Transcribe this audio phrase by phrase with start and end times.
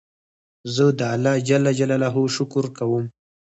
[0.75, 3.03] زه د الله جل جلاله شکر کوم.